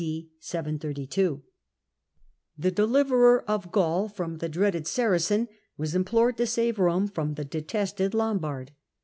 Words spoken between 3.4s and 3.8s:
of ''^